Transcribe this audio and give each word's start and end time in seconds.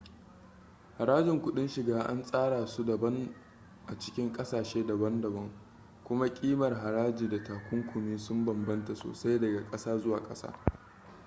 harajin 0.97 1.41
kuɗin 1.41 1.67
shiga 1.67 2.01
an 2.07 2.23
tsara 2.23 2.65
su 2.67 2.85
daban 2.85 3.35
a 3.85 3.99
cikin 3.99 4.33
ƙasashe 4.33 4.85
daban-daban 4.87 5.51
kuma 6.03 6.33
ƙimar 6.33 6.73
haraji 6.75 7.29
da 7.29 7.43
takunkumi 7.43 8.17
sun 8.19 8.45
bambanta 8.45 8.95
sosai 8.95 9.39
daga 9.39 9.65
ƙasa 9.71 9.97
zuwa 9.97 10.27
ƙasa 10.27 10.53